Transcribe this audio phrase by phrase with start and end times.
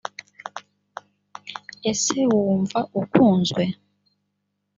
[1.91, 3.63] ese wumva ukunzwe?